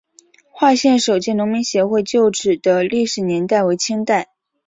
[0.49, 4.29] 化县首届农民协会旧址的历史年代为清代。